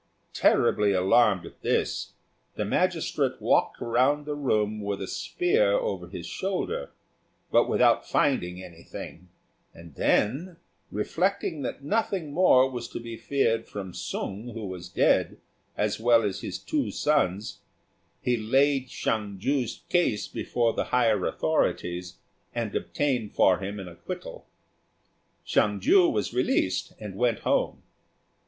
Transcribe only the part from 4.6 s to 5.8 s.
with a spear